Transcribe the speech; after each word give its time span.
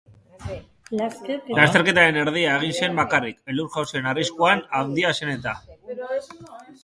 Lasterketaren 1.57 2.15
erdia 2.21 2.55
egin 2.61 2.73
zen 2.79 2.97
bakarrik, 3.01 3.37
elur-jausien 3.53 4.09
arriskuan 4.13 4.63
handia 4.79 5.15
zen 5.21 5.33
eta. 5.35 5.53